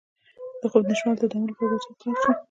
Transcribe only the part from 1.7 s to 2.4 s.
چا ته لاړ شم؟